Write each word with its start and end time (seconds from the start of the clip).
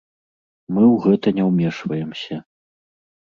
Мы 0.73 0.81
ў 0.93 1.03
гэта 1.03 1.33
не 1.41 1.45
ўмешваемся. 1.49 2.41